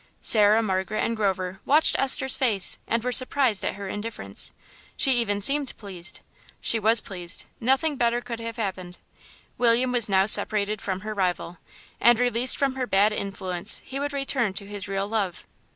[0.23, 4.51] Sarah, Margaret, and Grover watched Esther's face and were surprised at her indifference.
[4.97, 6.21] She even seemed pleased.
[6.59, 8.97] She was pleased; nothing better could have happened.
[9.59, 11.59] William was now separated from her rival,
[11.99, 15.43] and released from her bad influence he would return to his real love.